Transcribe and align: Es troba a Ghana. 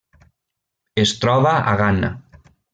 Es 1.03 1.13
troba 1.25 1.53
a 1.73 1.77
Ghana. 1.85 2.13